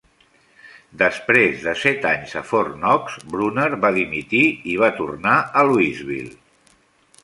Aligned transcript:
Després 1.01 1.65
de 1.65 1.75
set 1.83 2.07
anys 2.13 2.33
a 2.41 2.43
Fort 2.53 2.73
Knox, 2.79 3.21
Bruner 3.37 3.69
va 3.87 3.95
dimitir 4.01 4.45
i 4.75 4.79
va 4.85 4.93
tornar 5.01 5.39
a 5.63 5.69
Louisville. 5.73 6.39